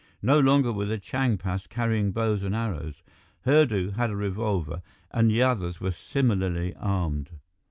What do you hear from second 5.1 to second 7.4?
and the others were similarly armed.